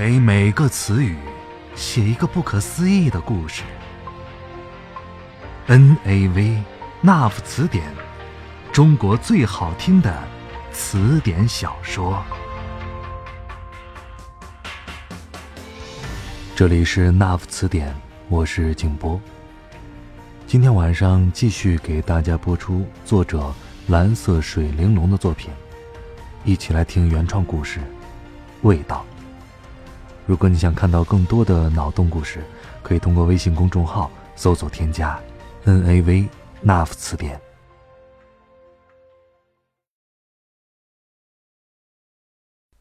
[0.00, 1.16] 给每个词语
[1.74, 3.64] 写一个不可思议的故事。
[5.66, 6.62] NAV
[7.00, 7.84] 那夫词典，
[8.72, 10.16] 中国最好听的
[10.70, 12.22] 词典小说。
[16.54, 17.92] 这里是那夫词典，
[18.28, 19.20] 我是景波。
[20.46, 23.52] 今天晚上继续给大家播出作者
[23.88, 25.50] 蓝色水玲珑的作品，
[26.44, 27.80] 一起来听原创故事
[28.62, 29.04] 《味道》。
[30.28, 32.44] 如果你想看到更多的脑洞故事，
[32.82, 35.18] 可以通过微信公众号搜索添加
[35.64, 36.28] “NAV
[36.60, 37.40] 那夫词典”。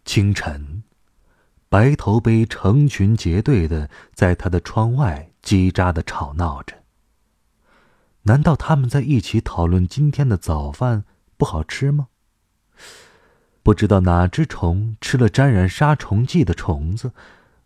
[0.04, 0.84] 清晨，
[1.70, 6.76] 白头杯成群结队的在他的窗外叽喳的吵闹着。
[8.24, 11.06] 难道他们在一起讨论今天的早饭
[11.38, 12.10] 不好吃吗？
[13.64, 17.14] 不知道哪只虫吃了沾染杀虫剂的虫子。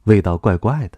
[0.05, 0.97] 味道怪怪的。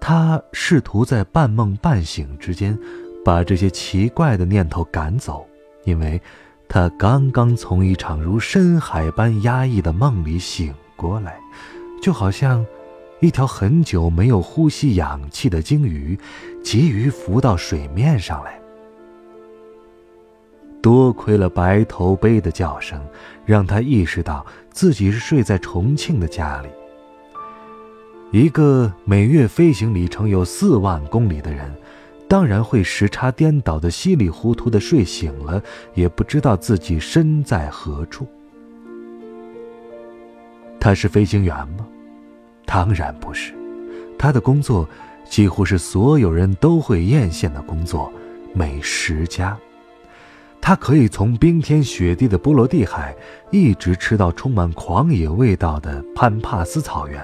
[0.00, 2.78] 他试图在半梦半醒之间，
[3.24, 5.46] 把这些奇怪的念头赶走，
[5.84, 6.20] 因为
[6.68, 11.38] 他刚刚从一场如深海般压抑的梦里醒过来，
[12.00, 12.64] 就好像
[13.20, 16.18] 一条很久没有呼吸氧气的鲸鱼，
[16.62, 18.58] 急于浮到水面上来。
[20.80, 23.04] 多亏了白头杯的叫声，
[23.44, 26.68] 让他意识到自己是睡在重庆的家里。
[28.30, 31.74] 一个每月飞行里程有四万公里的人，
[32.28, 35.62] 当然会时差颠倒的稀里糊涂的睡醒了，
[35.94, 38.26] 也不知道自己身在何处。
[40.78, 41.86] 他是飞行员吗？
[42.66, 43.54] 当然不是，
[44.18, 44.86] 他的工作
[45.24, 48.12] 几乎是所有人都会艳羡的工作——
[48.52, 49.56] 美食家。
[50.60, 53.16] 他可以从冰天雪地的波罗的海，
[53.50, 57.18] 一直吃到充满狂野味道的潘帕斯草原。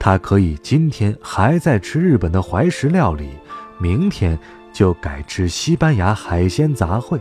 [0.00, 3.30] 他可以今天还在吃日本的怀石料理，
[3.78, 4.38] 明天
[4.72, 7.20] 就改吃西班牙海鲜杂烩，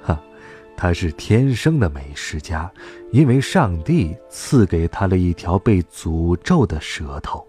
[0.00, 0.18] 哈，
[0.76, 2.70] 他是天生的美食家，
[3.10, 7.44] 因为上帝赐给他了一条被诅咒的舌头。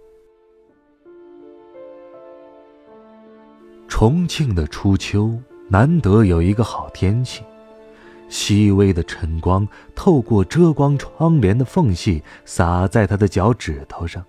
[3.87, 5.37] 重庆的初秋
[5.67, 7.43] 难得有一个好天气，
[8.29, 14.25] 细微的晨光透过遮光窗帘的缝隙洒在他的脚趾头上。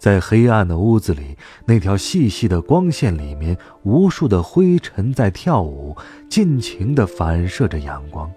[0.00, 5.94] 在黑暗的屋子里，那条细细的光线里面，无数的灰尘在跳舞，
[6.26, 8.32] 尽情地反射着阳光。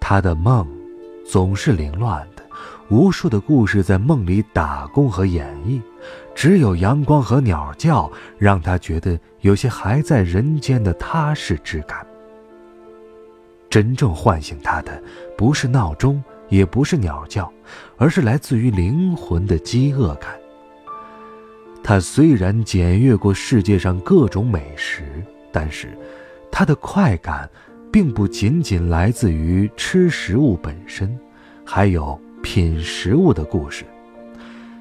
[0.00, 0.66] 他的梦
[1.24, 2.42] 总是凌乱的，
[2.88, 5.80] 无数的故事在梦里打工和演绎，
[6.34, 12.04] 只有阳光和鸟叫让他觉得有些还在人间的踏实之感。
[13.70, 15.00] 真正唤醒他的，
[15.38, 16.20] 不是闹钟。
[16.48, 17.52] 也不是鸟叫，
[17.96, 20.30] 而是来自于灵魂的饥饿感。
[21.82, 25.02] 他虽然检阅过世界上各种美食，
[25.52, 25.96] 但是
[26.50, 27.48] 他的快感
[27.92, 31.16] 并不仅仅来自于吃食物本身，
[31.64, 33.84] 还有品食物的故事。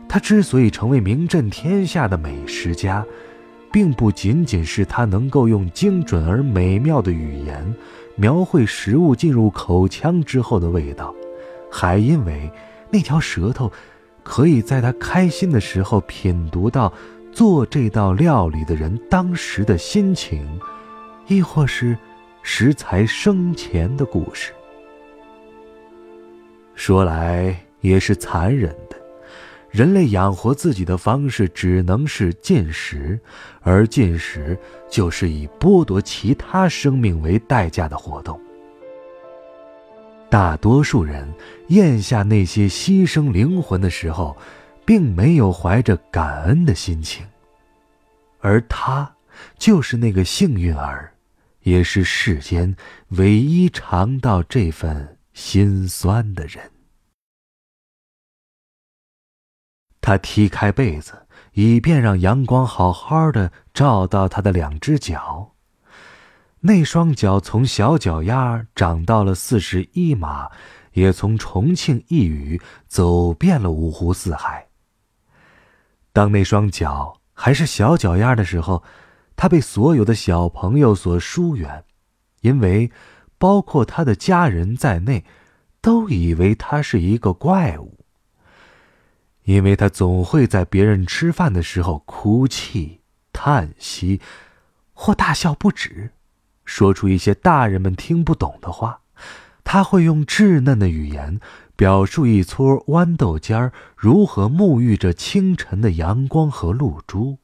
[0.09, 3.05] 他之所以成为名震天下的美食家，
[3.71, 7.75] 并不仅仅是他能够用精准而美妙的语言
[8.15, 11.13] 描绘食物进入口腔之后的味道。
[11.69, 12.49] 还因为
[12.95, 13.69] 那条舌头，
[14.23, 16.93] 可以在他开心的时候品读到
[17.29, 20.47] 做这道料理的人当时的心情，
[21.27, 21.97] 亦或是
[22.41, 24.53] 食材生前的故事。
[26.73, 28.95] 说来也是残忍的，
[29.69, 33.19] 人类养活自己的方式只能是进食，
[33.59, 34.57] 而进食
[34.89, 38.39] 就是以剥夺其他生命为代价的活动。
[40.35, 41.33] 大多数人
[41.69, 44.35] 咽下那些牺牲灵魂的时候，
[44.85, 47.25] 并没有怀着感恩的心情，
[48.41, 49.09] 而他
[49.57, 51.13] 就是那个幸运儿，
[51.61, 52.75] 也是世间
[53.11, 56.69] 唯一尝到这份心酸的人。
[60.01, 61.13] 他踢开被子，
[61.53, 65.54] 以便让阳光好好的照到他的两只脚。
[66.67, 70.49] 那双脚从小脚丫长到了四十一码，
[70.93, 74.65] 也从重庆一隅走遍了五湖四海。
[76.11, 78.83] 当那双脚还是小脚丫的时候，
[79.35, 81.85] 他被所有的小朋友所疏远，
[82.41, 82.91] 因为
[83.37, 85.23] 包括他的家人在内，
[85.81, 87.99] 都以为他是一个怪物。
[89.43, 93.01] 因为他总会在别人吃饭的时候哭泣、
[93.31, 94.19] 叹息，
[94.93, 96.09] 或大笑不止。
[96.65, 98.99] 说出一些大人们听不懂的话，
[99.63, 101.39] 他会用稚嫩的语言
[101.75, 107.37] 表述一撮豌豆尖儿如何沐浴着清晨的阳光和露珠，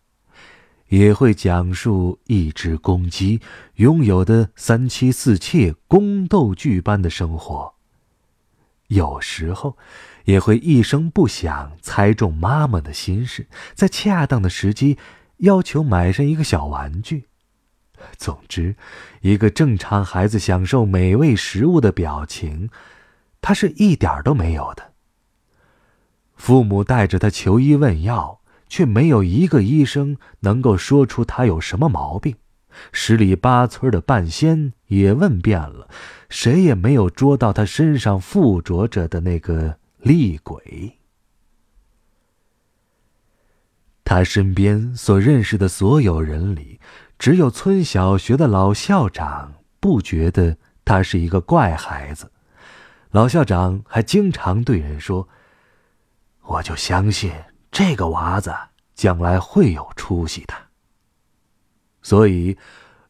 [0.89, 3.39] 也会讲述一只公鸡
[3.75, 7.73] 拥有的三妻四妾、宫斗剧般的生活。
[8.88, 9.77] 有时候，
[10.25, 14.97] 也会一声不响猜中妈妈的心事，在恰当的时机
[15.38, 17.27] 要求买上一个小玩具。
[18.18, 18.75] 总之，
[19.21, 22.69] 一个正常孩子享受美味食物的表情，
[23.42, 24.92] 他是一点儿都没有的。
[26.36, 32.36] 父母带着他求医问药，却没有一个医生能够说出他有什么毛病。
[32.92, 35.89] 十里八村的半仙也问遍了，
[36.30, 40.97] 谁也没有捉到他身上附着着的那个厉鬼。
[44.04, 46.80] 他身边所认识的所有人里。
[47.21, 52.31] 只有村小学的老校长不觉得他是一个怪孩子，
[53.12, 55.29] 老校长还经常对人说
[56.41, 57.31] ：“我就相信
[57.71, 58.51] 这个娃子
[58.95, 60.53] 将来会有出息的。”
[62.01, 62.57] 所以，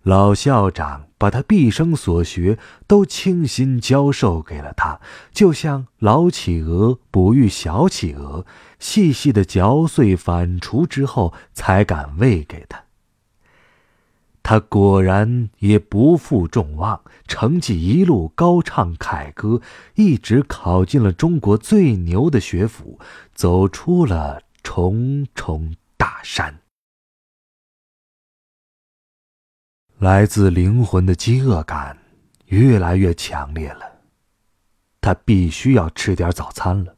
[0.02, 5.00] 老校长把他毕生所学都倾心教授给了他，
[5.32, 8.46] 就像老企鹅哺育小企鹅，
[8.78, 12.84] 细细的嚼碎、反刍之后，才敢喂给他。
[14.44, 19.62] 他果然也不负众望，成绩一路高唱凯歌，
[19.96, 23.00] 一直考进了中国最牛的学府，
[23.34, 26.60] 走出了重重大山。
[30.00, 31.98] 来自灵魂的饥饿感
[32.48, 34.02] 越来越强烈了，
[35.00, 36.96] 他必须要吃点早餐了。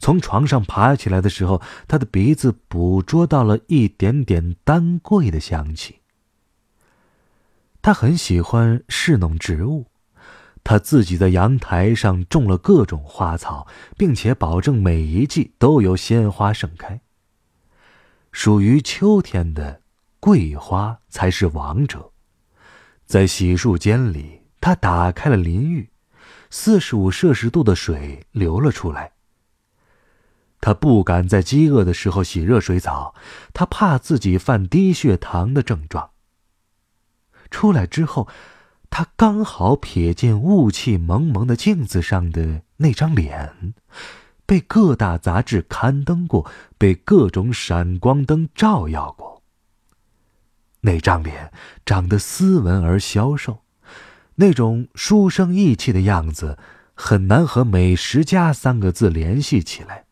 [0.00, 6.01] 从床上爬起来的时候，他的鼻子捕捉到了一点点丹桂的香气。
[7.82, 9.88] 他很喜欢侍弄植物，
[10.62, 13.66] 他自己在阳台上种了各种花草，
[13.98, 17.00] 并且保证每一季都有鲜花盛开。
[18.30, 19.82] 属于秋天的
[20.20, 22.12] 桂花才是王者。
[23.04, 25.90] 在洗漱间里，他打开了淋浴，
[26.50, 29.10] 四十五摄氏度的水流了出来。
[30.60, 33.16] 他不敢在饥饿的时候洗热水澡，
[33.52, 36.11] 他怕自己犯低血糖的症状。
[37.52, 38.26] 出来之后，
[38.90, 43.74] 他刚好瞥见雾气蒙蒙的镜子上的那张脸，
[44.44, 49.42] 被各大杂志刊登过，被各种闪光灯照耀过。
[50.80, 51.52] 那张脸
[51.86, 53.62] 长得斯文而消瘦，
[54.36, 56.58] 那种书生意气的样子，
[56.94, 60.06] 很难和“美食家”三个字联系起来。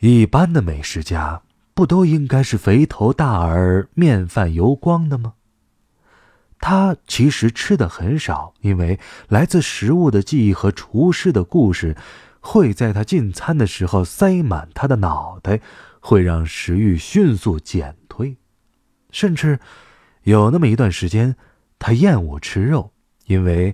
[0.00, 1.42] 一般的美食家。
[1.78, 5.34] 不都应该是肥头大耳、面泛油光的吗？
[6.58, 8.98] 他其实吃的很少，因为
[9.28, 11.96] 来自食物的记忆和厨师的故事，
[12.40, 15.60] 会在他进餐的时候塞满他的脑袋，
[16.00, 18.38] 会让食欲迅速减退，
[19.12, 19.60] 甚至
[20.24, 21.36] 有那么一段时间，
[21.78, 22.90] 他厌恶吃肉，
[23.26, 23.72] 因为。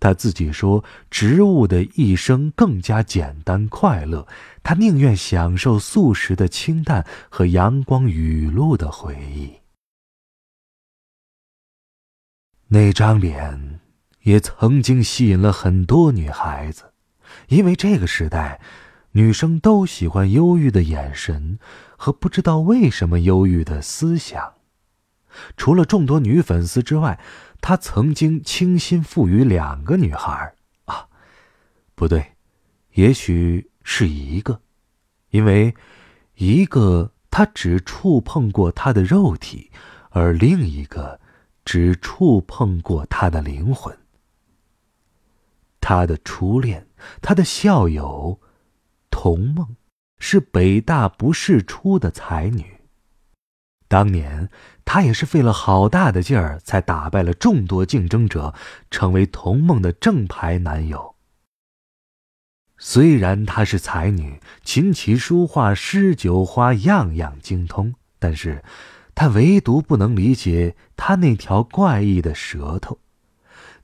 [0.00, 4.26] 他自己说：“植物的一生更加简单快乐，
[4.64, 9.60] 他宁愿享受素食的清淡和阳光雨露的回忆。”
[12.68, 13.78] 那张脸
[14.22, 16.92] 也曾经吸引了很多女孩子，
[17.48, 18.60] 因为这个时代，
[19.12, 21.60] 女生都喜欢忧郁的眼神
[21.96, 24.54] 和不知道为什么忧郁的思想。
[25.56, 27.20] 除了众多女粉丝之外，
[27.60, 30.54] 他曾经倾心赋予两个女孩
[30.86, 31.06] 啊，
[31.94, 32.32] 不对，
[32.94, 34.60] 也许是一个，
[35.30, 35.72] 因为
[36.34, 39.70] 一个他只触碰过他的肉体，
[40.10, 41.20] 而另一个
[41.64, 43.96] 只触碰过他的灵魂。
[45.80, 46.88] 他的初恋，
[47.20, 48.40] 他的校友，
[49.10, 49.76] 童梦，
[50.18, 52.64] 是北大不世出的才女。
[53.86, 54.48] 当年，
[54.86, 58.54] 他也是费了好大的劲儿，才打败了众多竞争者，
[58.90, 61.13] 成为童梦的正牌男友。
[62.78, 68.62] 虽然她是才女，琴棋书画诗酒花样样精通，但是，
[69.14, 72.98] 她唯独不能理解她那条怪异的舌头。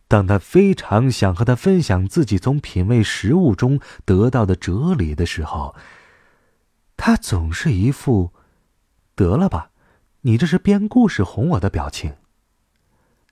[0.09, 5.77] 当他非常想和他分享自己从品味食物中得到的哲理的时候，
[6.97, 8.33] 他总是一副
[9.15, 9.71] “得了吧”。
[10.23, 12.15] 你这是编故事哄我的表情。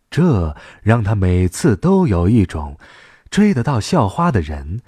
[0.09, 2.79] 这让他每次都有一种
[3.29, 4.81] 追得到校花的人，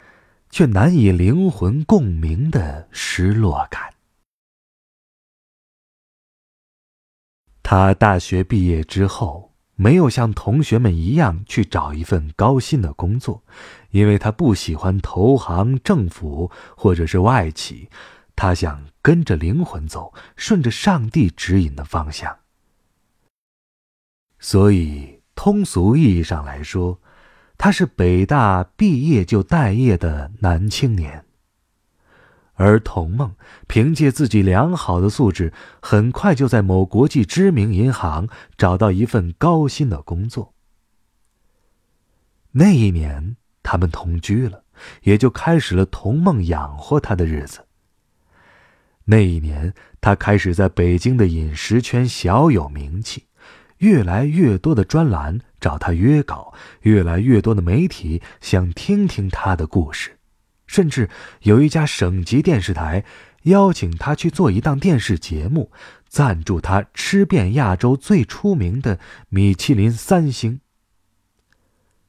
[0.51, 3.95] 却难以灵魂共鸣的失落感。
[7.63, 13.43] 他大学毕业之后，没有像同学们一样去找一份高薪的工作，
[13.91, 17.89] 因为他不喜欢投行、政府或者是外企，
[18.35, 22.37] 他想跟着灵魂走，顺着上帝指引的方向。
[24.41, 26.99] 所以，通俗意义上来说，
[27.63, 31.27] 他是北大毕业就待业的男青年。
[32.55, 33.37] 而童梦
[33.69, 35.53] 凭借自己良好的素质，
[35.83, 38.27] 很快就在某国际知名银行
[38.57, 40.55] 找到一份高薪的工作。
[42.53, 44.65] 那一年，他们同居了，
[45.03, 47.67] 也就开始了童梦养活他的日子。
[49.05, 53.27] 那一年，他开始在北京的饮食圈小有名气，
[53.81, 60.17] 越来越多的专栏找他约稿，越来越多的媒体想听听他的故事。
[60.67, 61.11] 甚至
[61.43, 63.05] 有一家省级电视台
[63.43, 65.73] 邀请他去做一档电视节目，
[66.09, 70.61] 赞助他吃遍亚洲最出名的米其林三星。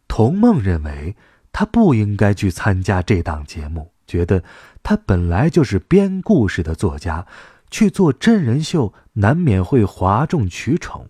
[0.08, 1.16] 童梦认为
[1.52, 4.44] 他不应该去参加这档节目，觉得
[4.84, 7.26] 他本来就是编故事的作家，
[7.70, 11.08] 去做真人秀难免会哗众取宠。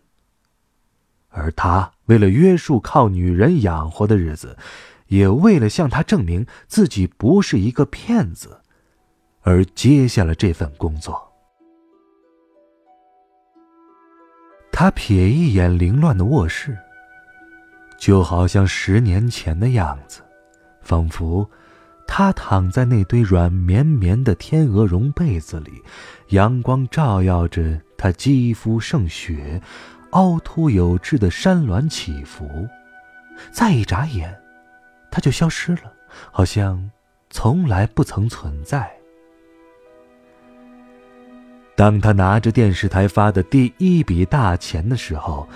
[1.31, 4.55] 而他为了约束靠女人养活的日子。
[5.07, 8.61] 也为了向她证明自己不是一个骗子，
[9.41, 11.21] 而接下了这份工作。
[14.71, 16.77] 他瞥一眼凌乱的卧室，
[17.99, 20.21] 就好像十年前的样子，
[20.81, 21.45] 仿佛
[22.07, 25.83] 他躺在那堆软绵绵的天鹅绒被子里，
[26.29, 29.61] 阳光照耀着他肌肤胜雪，
[30.11, 32.67] 凹凸有致的山峦起伏，
[33.51, 34.37] 再一眨眼。
[35.09, 35.93] 他就消失了，
[36.31, 36.89] 好像
[37.29, 38.91] 从来不曾存在。
[41.75, 45.47] 当他拿着电视台发的第一笔大钱的时候，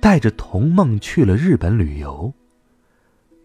[0.00, 2.32] 带着童梦去了日本旅游。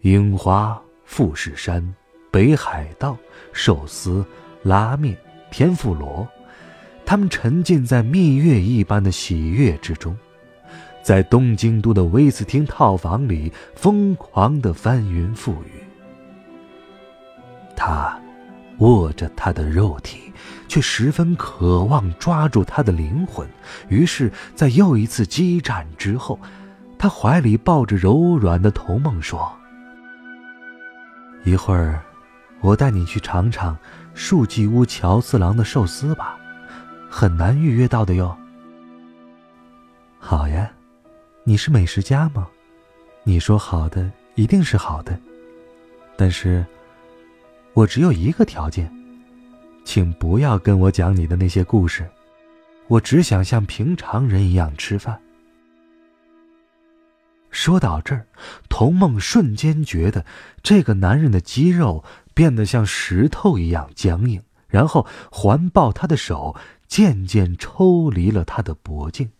[0.02, 1.94] 樱花、富士山、
[2.30, 3.16] 北海道、
[3.52, 4.24] 寿司、
[4.62, 5.16] 拉面、
[5.50, 6.26] 天妇罗，
[7.04, 10.16] 他们沉浸在蜜月一般的喜悦之中。
[11.02, 15.82] 在东京都的威斯汀套房里疯狂的翻云覆雨，
[17.74, 18.20] 他
[18.78, 20.32] 握着他的肉体，
[20.68, 23.48] 却十分渴望抓住他的灵魂。
[23.88, 26.38] 于是，在又一次激战之后，
[26.98, 29.50] 他怀里抱着柔软的童梦说
[31.44, 32.02] ：“一会儿，
[32.60, 33.76] 我带你去尝尝
[34.12, 36.38] 树记屋乔四郎的寿司吧，
[37.10, 38.36] 很难预约到的哟。”
[40.20, 40.70] 好呀。
[41.42, 42.46] 你是美食家吗？
[43.24, 45.18] 你说好的一定是好的，
[46.16, 46.64] 但是，
[47.72, 48.92] 我只有一个条件，
[49.82, 52.06] 请不要跟我讲你的那些故事，
[52.88, 55.18] 我只想像平常人一样吃饭。
[57.50, 58.26] 说到这儿，
[58.68, 60.24] 童梦瞬间觉得
[60.62, 62.04] 这个男人的肌肉
[62.34, 66.54] 变得像石头一样僵硬，然后环抱他的手
[66.86, 69.30] 渐渐抽离了他的脖颈。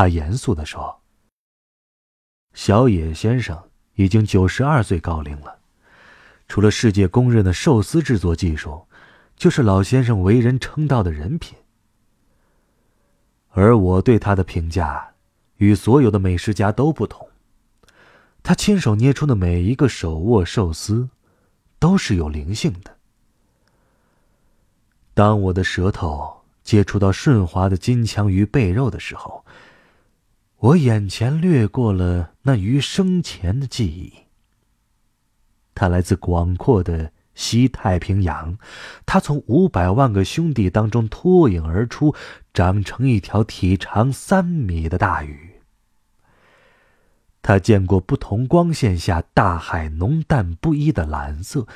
[0.00, 1.02] 他严肃地说
[2.56, 5.58] ：“小野先生已经九十二岁高龄了，
[6.48, 8.86] 除了世界公认的寿司制作技术，
[9.36, 11.54] 就是老先生为人称道的人品。
[13.50, 15.06] 而我对他的评价，
[15.56, 17.28] 与所有的美食家都不同。
[18.42, 21.10] 他亲手捏出的每一个手握寿司，
[21.78, 22.96] 都是有灵性的。
[25.12, 29.44] 当我的舌头接触到顺滑的金枪鱼背肉的时候。”
[30.60, 34.12] 我眼前掠过了那鱼生前的记忆。
[35.74, 38.58] 他来自广阔的西太平洋，
[39.06, 42.14] 他从五百万个兄弟当中脱颖而出，
[42.52, 45.62] 长成一条体长三米的大鱼。
[47.40, 51.66] 他见过不同光线下大海浓淡不一的蓝色，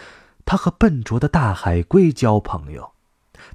[0.44, 2.92] 他和笨拙的大海龟交朋友，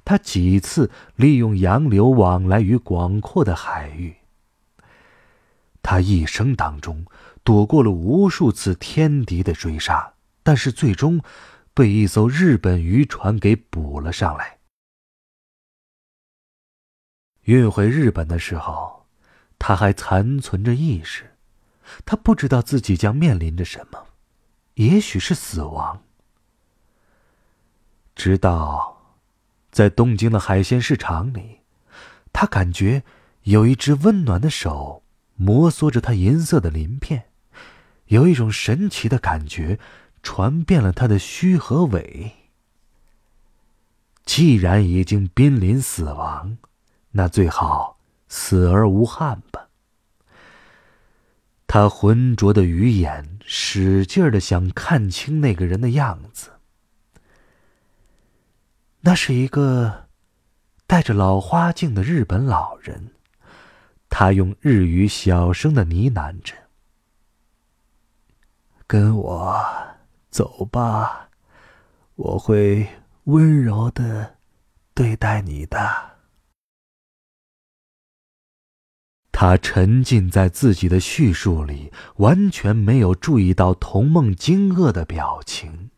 [0.04, 4.16] 他几次利用洋流往来于广阔的海域。
[5.82, 7.04] 他一生当中
[7.42, 11.20] 躲过了无数次天敌的追杀，但是最终
[11.72, 14.58] 被一艘日本渔船给捕了上来。
[17.44, 19.06] 运回日本的时候，
[19.58, 21.34] 他还残存着意识，
[22.04, 24.06] 他不知道自己将面临着什么，
[24.74, 26.02] 也许是死亡。
[28.14, 29.16] 直到
[29.72, 31.60] 在东京的海鲜市场里，
[32.32, 33.02] 他感觉
[33.44, 35.02] 有一只温暖的手。
[35.42, 37.30] 摩挲着他银色的鳞片，
[38.08, 39.78] 有一种神奇的感觉
[40.22, 42.32] 传遍了他的须和尾。
[44.26, 46.58] 既然已经濒临死亡，
[47.12, 47.96] 那最好
[48.28, 49.68] 死而无憾吧。
[51.66, 56.50] 他浑浊的鱼眼使劲儿的想看清那个人的样子。
[59.00, 60.06] 那是一个
[60.86, 63.14] 戴着老花镜的日本老人，
[64.10, 66.54] 他用日语小声的呢喃着
[68.86, 69.64] ：“跟我
[70.28, 71.30] 走吧，
[72.16, 72.86] 我会
[73.24, 74.36] 温柔的
[74.92, 75.78] 对待你的。”
[79.32, 85.90] 他沉浸在自己的叙述里，完全没有注意到童梦惊愕的表情。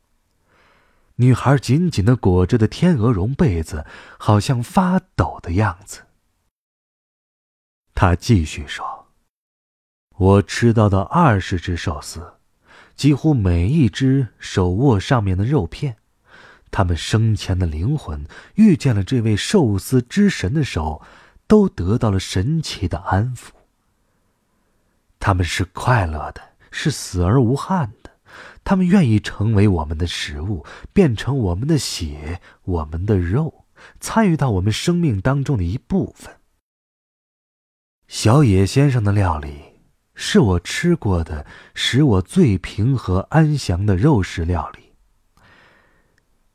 [1.16, 3.84] 女孩紧紧的裹着的天鹅绒被子，
[4.16, 6.02] 好像发抖的样子。
[8.02, 9.06] 他继续说
[10.18, 12.32] ：“我吃到的二十只寿司，
[12.96, 15.98] 几乎每一只手握上面的肉片，
[16.72, 21.00] 他们生前的灵魂遇见了这位寿司之神的手。”
[21.46, 23.50] 都得到了神奇的安抚。
[25.20, 26.40] 他们是快乐的，
[26.72, 28.10] 是死而无憾的。
[28.64, 33.64] 他们愿意成为我们的食物，变成我们的血、我们的肉，
[34.00, 36.34] 参与到我们生命当中的一部分。
[38.12, 39.80] 小野先生的料理
[40.14, 44.92] 是我吃过的使我最平和安详的肉食料理。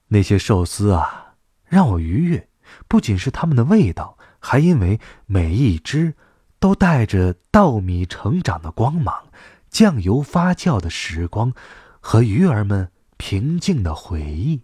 [0.10, 1.34] 那些寿司啊，
[1.66, 2.48] 让我愉悦，
[2.88, 4.20] 不仅是它们的味道。
[4.40, 6.14] 还因为每一只
[6.60, 9.28] 都带着稻米成长的光芒、
[9.72, 11.52] 酱油发酵的时光
[12.00, 14.62] 和鱼儿们平静的回忆。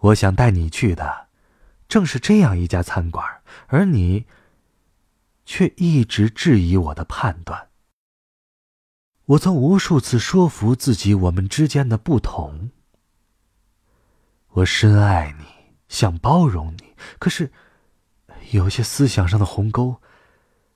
[0.00, 1.28] 我想带你去的，
[1.86, 3.24] 正是这样一家餐馆，
[3.68, 4.26] 而你
[5.44, 7.68] 却一直质疑我的判断。
[9.26, 12.70] 我曾无数次说服自己，我们之间的不同。
[14.48, 15.44] 我深爱你，
[15.88, 17.52] 想包容你，可是。
[18.50, 20.02] 有些思想上的鸿沟，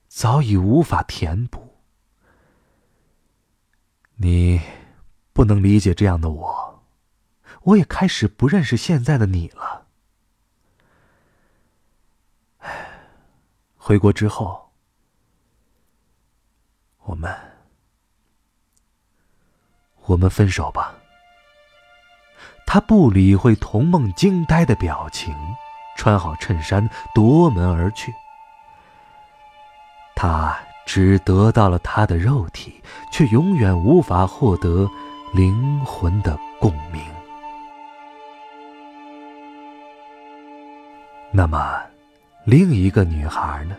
[0.07, 1.77] 早已无法填补。
[4.15, 4.59] 你
[5.33, 6.83] 不能理解这样的我，
[7.61, 9.85] 我也开始不认识现在的你了。
[13.89, 14.69] 回国之后，
[17.05, 17.35] 我们，
[20.05, 20.93] 我们分手吧。
[22.67, 25.35] 他不理会童梦惊呆的表情。
[25.97, 28.13] 穿好衬衫，夺门而去。
[30.15, 32.79] 他只得到了他的肉体，
[33.11, 34.87] 却永远无法获得
[35.33, 37.03] 灵魂的共鸣。
[41.31, 41.88] 那么，
[42.49, 43.75] 另一个女孩呢？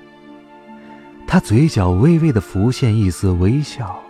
[1.26, 4.00] 她嘴角微微的浮现一丝微笑，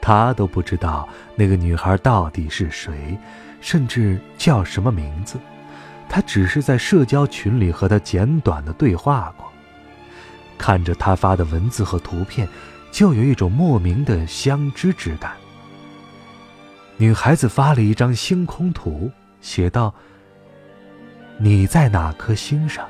[0.00, 3.16] 她都不知道那个女孩到底是谁，
[3.60, 5.38] 甚至叫什么名字。
[6.08, 9.46] 他只是在社交群里和她简短的对话过，
[10.58, 12.48] 看着他发的文字和图片，
[12.90, 15.34] 就有一种莫名的相知之感。
[16.96, 19.94] 女孩子发了一张星空图，写道
[21.38, 22.84] ：“你在哪颗星上？”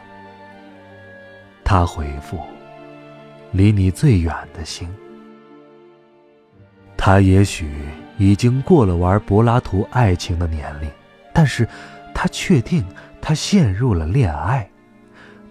[1.64, 2.40] 他回复
[3.52, 4.88] ：“离你最远的星。”
[6.96, 7.70] 他也许
[8.18, 10.90] 已经过了玩柏拉图爱情的年龄，
[11.32, 11.68] 但是
[12.14, 12.84] 他确定。
[13.24, 14.68] 他陷入了恋爱，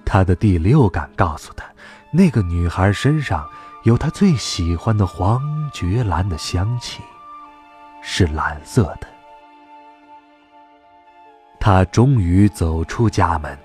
[0.04, 1.64] 他的第六感告诉他，
[2.12, 3.50] 那个女孩身上
[3.86, 7.02] 有他最喜欢的黄菊兰的香气，
[8.02, 9.08] 是蓝色的。
[11.62, 13.58] 他终于走出家门，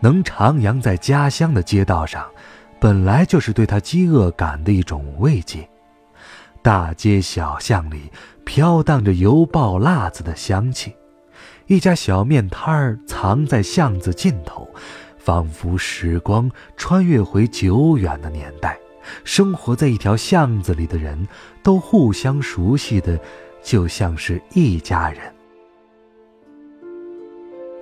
[0.00, 2.26] 能徜徉在家乡的街道上，
[2.80, 5.68] 本来就是对他饥饿感的一种慰藉。
[6.62, 8.10] 大街小巷里
[8.44, 10.94] 飘荡着油爆辣子的香气。
[11.66, 14.68] 一家小面摊儿藏在巷子尽头，
[15.18, 18.78] 仿佛时光穿越回久远的年代。
[19.22, 21.28] 生活在一条巷子里的人
[21.62, 23.18] 都互相熟悉的，
[23.62, 25.20] 就像是一家人。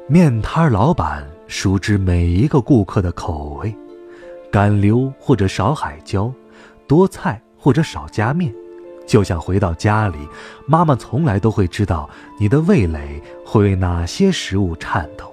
[0.07, 3.75] 面摊老板熟知每一个顾客的口味，
[4.51, 6.33] 干溜或者少海椒，
[6.87, 8.53] 多菜或者少加面。
[9.07, 10.17] 就像回到家里，
[10.67, 12.09] 妈妈从来都会知道
[12.41, 15.31] 你的味蕾会为哪些食物颤抖。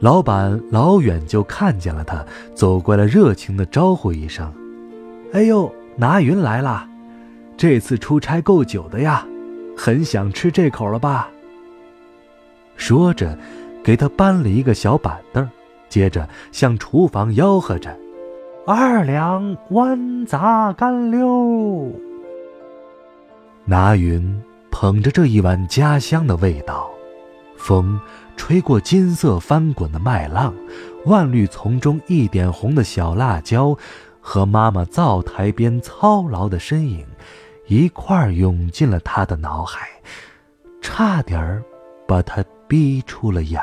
[0.00, 4.50] 老板老远就看见了他，走过来，热情的招呼一声
[5.34, 6.88] ：“哎呦，拿云来啦！
[7.56, 9.26] 这次出差够久的呀，
[9.76, 11.28] 很想吃这口了吧？”
[12.76, 13.38] 说着，
[13.86, 15.48] 给他搬了一个小板凳，
[15.88, 17.96] 接着向厨房吆喝着
[18.66, 21.88] ：“二两豌杂干溜。”
[23.64, 26.90] 拿云捧着这一碗家乡的味道，
[27.56, 28.00] 风
[28.36, 30.52] 吹过金色翻滚的麦浪，
[31.04, 33.72] 万绿丛中一点红的小辣椒，
[34.20, 37.06] 和妈妈灶台边操劳的身影，
[37.68, 39.86] 一块儿涌进了他的脑海，
[40.80, 41.62] 差点儿
[42.04, 43.62] 把他逼出了眼